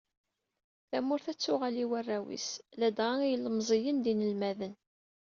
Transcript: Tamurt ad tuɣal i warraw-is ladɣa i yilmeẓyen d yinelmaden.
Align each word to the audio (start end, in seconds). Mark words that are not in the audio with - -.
Tamurt 0.89 1.25
ad 1.31 1.39
tuɣal 1.39 1.75
i 1.83 1.85
warraw-is 1.89 2.49
ladɣa 2.79 3.15
i 3.23 3.27
yilmeẓyen 3.31 3.97
d 3.99 4.05
yinelmaden. 4.09 4.73